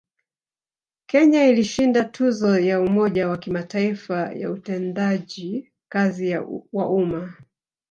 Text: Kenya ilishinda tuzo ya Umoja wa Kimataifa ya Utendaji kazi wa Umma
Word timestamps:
Kenya 1.05 1.45
ilishinda 1.49 2.03
tuzo 2.03 2.59
ya 2.59 2.81
Umoja 2.81 3.27
wa 3.27 3.37
Kimataifa 3.37 4.33
ya 4.33 4.51
Utendaji 4.51 5.71
kazi 5.91 6.35
wa 6.73 6.89
Umma 6.89 7.33